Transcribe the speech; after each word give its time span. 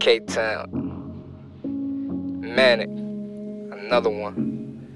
K 0.00 0.20
Town. 0.20 0.70
Manic. 2.40 2.88
Another 2.88 4.10
one. 4.10 4.86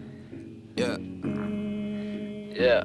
Yeah. 0.77 0.97
Yeah. 2.53 2.85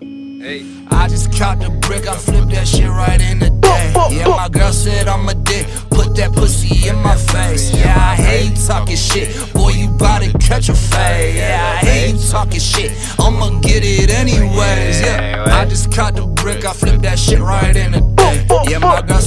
Hey. 0.00 0.66
I 0.90 1.08
just 1.08 1.32
caught 1.36 1.60
the 1.60 1.70
brick, 1.86 2.06
I 2.06 2.16
flipped 2.16 2.50
that 2.50 2.68
shit 2.68 2.88
right 2.88 3.20
in 3.20 3.38
the 3.38 3.50
day. 3.50 3.92
Yeah, 4.10 4.28
my 4.28 4.48
girl 4.48 4.72
said 4.72 5.08
I'm 5.08 5.28
a 5.28 5.34
dick, 5.34 5.66
put 5.90 6.14
that 6.16 6.32
pussy 6.32 6.88
in 6.88 6.96
my 6.96 7.16
face. 7.16 7.74
Yeah, 7.74 7.96
I 7.96 8.14
hate 8.14 8.50
you 8.50 8.66
talking 8.66 8.96
shit, 8.96 9.52
boy, 9.52 9.70
you 9.70 9.88
bout 9.88 10.22
to 10.22 10.32
catch 10.38 10.68
a 10.68 10.74
fade. 10.74 11.36
Yeah, 11.36 11.78
I 11.82 11.84
hate 11.84 12.14
you 12.14 12.28
talking 12.30 12.60
shit, 12.60 12.92
I'ma 13.18 13.58
get 13.60 13.82
it 13.84 14.10
anyways. 14.10 15.00
Yeah, 15.00 15.44
I 15.48 15.64
just 15.64 15.92
caught 15.92 16.14
the 16.14 16.26
brick, 16.26 16.64
I 16.64 16.72
flipped 16.72 17.02
that 17.02 17.18
shit 17.18 17.40
right 17.40 17.74
in 17.76 17.92
the 17.92 18.00
day. 18.00 18.46
Yeah, 18.70 18.78
my 18.78 19.02
girl 19.02 19.17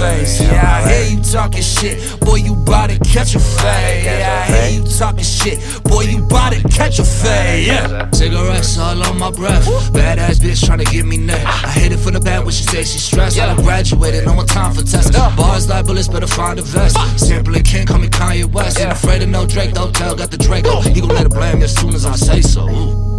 face. 0.00 0.40
Yeah, 0.40 0.64
I 0.64 0.88
hear 0.88 1.04
you 1.12 1.22
talking 1.22 1.62
shit, 1.62 2.20
boy, 2.20 2.36
you 2.36 2.56
bout 2.56 2.88
to 2.88 2.98
catch 3.00 3.34
a 3.34 3.40
fade. 3.40 4.04
Yeah, 4.04 4.46
I 4.48 4.52
hear 4.52 4.80
you 4.80 4.84
talking 4.88 5.24
shit, 5.24 5.58
boy, 5.84 6.02
you 6.02 6.22
bout 6.22 6.52
to 6.54 6.60
catch 6.68 6.98
a 6.98 7.04
fade. 7.04 7.66
Yeah, 7.66 8.10
cigarettes 8.10 8.78
all 8.78 9.02
on 9.04 9.18
my 9.18 9.30
breath. 9.30 9.66
Badass 9.92 10.40
bitch 10.40 10.64
tryna 10.66 10.90
get 10.90 11.04
me 11.04 11.18
neck. 11.18 11.44
I 11.44 11.70
hate 11.78 11.92
it 11.92 11.98
from 11.98 12.14
the 12.14 12.20
back 12.20 12.44
when 12.44 12.52
she 12.52 12.64
say 12.64 12.82
she 12.82 12.98
stressed. 12.98 13.38
I 13.38 13.46
done 13.46 13.62
graduated, 13.62 14.24
no 14.24 14.34
more 14.34 14.44
time 14.44 14.72
for 14.72 14.82
tests. 14.82 15.10
Bars 15.36 15.68
like 15.68 15.86
bullets, 15.86 16.08
better 16.08 16.26
find 16.26 16.58
a 16.58 16.62
vest. 16.62 16.96
Simply 17.18 17.62
can't 17.62 17.86
call 17.86 17.98
me 17.98 18.08
Kanye 18.08 18.46
West. 18.46 18.80
Ain't 18.80 18.92
afraid 18.92 19.22
of 19.22 19.28
no 19.28 19.46
Drake, 19.46 19.74
though. 19.74 19.90
Tell 19.90 20.14
got 20.14 20.30
the 20.30 20.38
Draco. 20.38 20.80
He 20.80 21.00
gon' 21.00 21.10
let 21.10 21.26
it 21.26 21.32
blame 21.32 21.58
me 21.58 21.64
as 21.64 21.76
soon 21.76 21.94
as 21.94 22.06
I 22.06 22.14
say 22.16 22.40
so. 22.40 22.68
Ooh. 22.68 23.09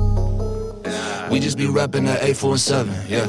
We 1.32 1.40
just 1.40 1.58
be 1.58 1.68
rapping 1.68 2.08
at 2.08 2.22
8, 2.22 2.36
4, 2.36 2.52
and 2.52 2.60
7. 2.60 2.94
Yeah. 3.08 3.26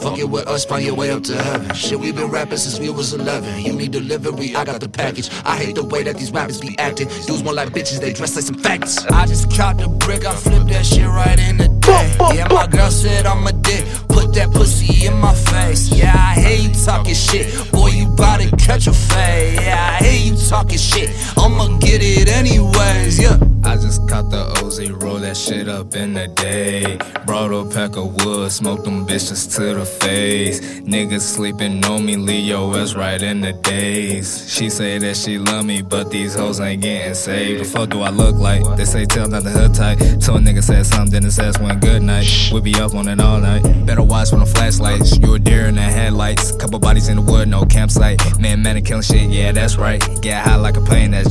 Fuck 0.00 0.18
it 0.18 0.30
with 0.30 0.46
us, 0.46 0.64
find 0.64 0.84
your 0.84 0.94
way 0.94 1.10
up 1.10 1.24
to 1.24 1.34
heaven. 1.34 1.74
Shit, 1.74 1.98
we 1.98 2.12
been 2.12 2.30
rapping 2.30 2.58
since 2.58 2.78
we 2.78 2.88
was 2.90 3.12
11. 3.12 3.64
You 3.64 3.72
need 3.72 3.90
delivery, 3.90 4.54
I 4.54 4.64
got 4.64 4.80
the 4.80 4.88
package. 4.88 5.28
I 5.44 5.56
hate 5.56 5.74
the 5.74 5.84
way 5.84 6.04
that 6.04 6.16
these 6.16 6.30
rappers 6.30 6.60
be 6.60 6.78
acting. 6.78 7.08
Dudes 7.26 7.42
more 7.42 7.52
like 7.52 7.70
bitches, 7.70 8.00
they 8.00 8.12
dress 8.12 8.36
like 8.36 8.44
some 8.44 8.54
faggots. 8.54 9.10
I 9.10 9.26
just 9.26 9.50
caught 9.50 9.78
the 9.78 9.88
brick, 9.88 10.24
I 10.24 10.34
flipped 10.36 10.68
that 10.68 10.86
shit 10.86 11.04
right 11.04 11.38
in 11.40 11.56
the 11.56 11.66
day. 11.66 12.14
Yeah, 12.36 12.46
my 12.52 12.68
girl 12.68 12.90
said 12.92 13.26
I'm 13.26 13.44
a 13.44 13.52
dick, 13.52 13.84
put 14.08 14.32
that 14.34 14.52
pussy 14.52 15.06
in 15.06 15.18
my 15.18 15.34
face. 15.34 15.92
Yeah, 15.92 16.14
I 16.16 16.38
hear 16.38 16.68
you 16.68 16.72
talking 16.84 17.14
shit, 17.14 17.72
boy, 17.72 17.88
you 17.88 18.06
bout 18.06 18.40
to 18.40 18.56
catch 18.56 18.86
a 18.86 18.92
fade. 18.92 19.54
Yeah, 19.54 19.98
I 20.00 20.04
hear 20.04 20.32
you 20.32 20.36
talking 20.48 20.78
shit, 20.78 21.10
I'ma 21.36 21.76
get 21.78 22.00
it 22.02 22.28
anyways. 22.28 23.20
Yeah. 23.20 23.36
I 23.64 23.74
just 23.74 24.08
caught 24.08 24.30
the 24.30 24.57
OZ, 24.78 24.90
roll 24.90 25.18
that 25.18 25.36
shit 25.36 25.68
up 25.68 25.94
in 25.94 26.14
the 26.14 26.28
day. 26.28 26.98
Brought 27.26 27.52
a 27.52 27.64
pack 27.68 27.96
of 27.96 28.24
wood, 28.24 28.50
smoked 28.50 28.84
them 28.84 29.06
bitches 29.06 29.54
to 29.56 29.74
the 29.74 29.84
face. 29.84 30.60
Niggas 30.80 31.20
sleeping 31.20 31.84
on 31.84 32.04
me, 32.04 32.16
Leo 32.16 32.72
is 32.74 32.94
right 32.94 33.20
in 33.20 33.40
the 33.40 33.52
days. 33.52 34.50
She 34.50 34.70
say 34.70 34.98
that 34.98 35.16
she 35.16 35.38
love 35.38 35.66
me, 35.66 35.82
but 35.82 36.10
these 36.10 36.34
hoes 36.34 36.60
ain't 36.60 36.82
getting 36.82 37.14
saved. 37.14 37.60
The 37.60 37.64
fuck 37.64 37.90
do 37.90 38.02
I 38.02 38.10
look 38.10 38.36
like? 38.36 38.64
They 38.76 38.84
say 38.84 39.04
tell 39.04 39.28
not 39.28 39.44
the 39.44 39.50
hood 39.50 39.74
tight. 39.74 39.98
So 40.22 40.36
a 40.36 40.38
nigga 40.38 40.62
said 40.62 40.86
something, 40.86 41.12
then 41.12 41.24
his 41.24 41.38
ass 41.38 41.58
went 41.58 41.80
good 41.80 42.02
night. 42.02 42.50
We 42.52 42.60
be 42.60 42.74
up 42.76 42.94
on 42.94 43.08
it 43.08 43.20
all 43.20 43.40
night. 43.40 43.62
Better 43.86 44.02
watch 44.02 44.30
from 44.30 44.40
the 44.40 44.46
flashlights. 44.46 45.18
You 45.18 45.34
a 45.34 45.38
deer 45.38 45.66
in 45.66 45.74
the 45.74 45.82
headlights. 45.82 46.52
Couple 46.56 46.78
bodies 46.78 47.08
in 47.08 47.16
the 47.16 47.22
wood, 47.22 47.48
no 47.48 47.64
campsite. 47.64 48.20
Man, 48.40 48.62
man, 48.62 48.82
killing 48.82 49.02
shit, 49.02 49.30
yeah, 49.30 49.52
that's 49.52 49.76
right. 49.76 50.02
Get 50.22 50.42
high 50.44 50.56
like 50.56 50.76
a 50.76 50.80
plane, 50.80 51.10
that's. 51.10 51.27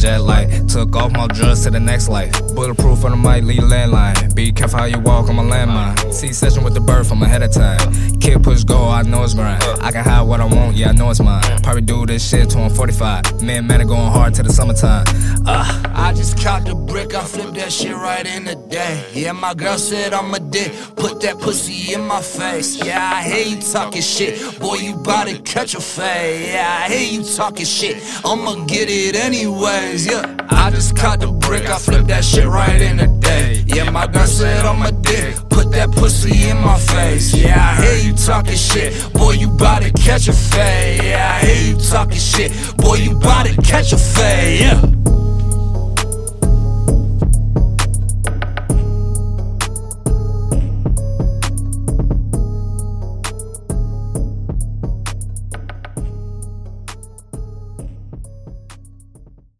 Took 0.77 0.95
off 0.95 1.11
my 1.11 1.25
drugs 1.25 1.63
to 1.63 1.71
the 1.71 1.79
next 1.79 2.07
life. 2.07 2.31
Bulletproof 2.53 3.03
on 3.03 3.09
the 3.09 3.17
mic, 3.17 3.43
lead 3.43 3.61
landline. 3.61 4.35
Be 4.35 4.51
careful 4.51 4.77
how 4.77 4.85
you 4.85 4.99
walk 4.99 5.27
on 5.27 5.35
my 5.35 5.41
landmine. 5.41 6.13
C 6.13 6.31
session 6.31 6.63
with 6.63 6.75
the 6.75 6.79
bird 6.79 7.07
from 7.07 7.23
ahead 7.23 7.41
of 7.41 7.51
time. 7.51 7.79
Kid 8.19 8.43
push 8.43 8.63
go, 8.63 8.87
I 8.87 9.01
know 9.01 9.23
it's 9.23 9.33
grind. 9.33 9.63
I 9.81 9.91
can 9.91 10.03
hide 10.03 10.21
what 10.21 10.39
I 10.39 10.45
want, 10.45 10.77
yeah, 10.77 10.89
I 10.89 10.91
know 10.91 11.09
it's 11.09 11.19
mine. 11.19 11.41
Probably 11.63 11.81
do 11.81 12.05
this 12.05 12.29
shit 12.29 12.51
till 12.51 12.61
I'm 12.61 12.69
45. 12.69 13.41
Man, 13.41 13.65
man, 13.65 13.87
going 13.87 14.11
hard 14.11 14.35
to 14.35 14.43
the 14.43 14.53
summertime. 14.53 15.05
Uh. 15.47 15.87
I 16.07 16.13
just 16.13 16.41
caught 16.41 16.63
the 16.63 16.75
brick, 16.75 17.15
I 17.15 17.23
flipped 17.23 17.55
that 17.55 17.73
shit 17.73 17.91
right 17.91 18.25
in 18.25 18.45
the 18.45 18.55
day. 18.55 19.03
Yeah, 19.13 19.31
my 19.31 19.55
girl 19.55 19.79
said 19.79 20.13
I'm 20.13 20.31
a 20.33 20.39
dick, 20.39 20.71
put 20.95 21.19
that 21.21 21.39
pussy 21.39 21.93
in 21.93 22.01
my 22.01 22.21
face. 22.21 22.77
Yeah, 22.77 23.11
I 23.15 23.23
hear 23.23 23.45
you 23.45 23.59
talking 23.59 24.03
shit, 24.03 24.59
boy, 24.59 24.75
you 24.75 24.95
bout 24.95 25.27
to 25.27 25.39
catch 25.39 25.73
a 25.73 25.81
fade. 25.81 26.53
Yeah, 26.53 26.85
I 26.85 26.89
hear 26.93 27.11
you 27.11 27.23
talking 27.35 27.65
shit, 27.65 27.97
I'ma 28.23 28.63
get 28.67 28.89
it 28.89 29.15
anyways. 29.15 30.05
Yeah, 30.05 30.37
I 30.49 30.66
just 30.71 30.95
caught 30.95 31.19
the 31.19 31.27
brick, 31.27 31.69
I 31.69 31.77
flipped 31.77 32.07
that 32.07 32.23
shit 32.23 32.45
right 32.45 32.81
in 32.81 32.97
the 32.97 33.07
day. 33.07 33.63
Yeah, 33.67 33.89
my 33.89 34.07
gun 34.07 34.27
said 34.27 34.65
I'm 34.65 34.81
a 34.81 34.91
dick, 34.91 35.35
put 35.49 35.71
that 35.71 35.91
pussy 35.91 36.49
in 36.49 36.57
my 36.57 36.77
face. 36.79 37.33
Yeah, 37.33 37.55
I 37.57 37.81
hear 37.83 37.97
you 37.97 38.13
talking 38.13 38.55
shit, 38.55 39.13
boy, 39.13 39.31
you 39.31 39.49
bout 39.49 39.83
to 39.83 39.91
catch 39.91 40.27
a 40.27 40.33
fade. 40.33 41.03
Yeah, 41.03 41.39
I 41.41 41.45
hear 41.45 41.73
you 41.73 41.79
talking 41.79 42.17
shit, 42.17 42.51
boy, 42.77 42.95
you 42.95 43.15
bout 43.15 43.45
to 43.45 43.61
catch 43.61 43.93
a 43.93 43.97
fade. 43.97 44.61
Yeah. 44.61 44.96